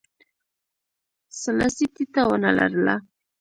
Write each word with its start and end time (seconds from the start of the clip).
سلاسي 1.41 1.85
ټیټه 1.95 2.23
ونه 2.27 2.51
لرله. 2.57 2.95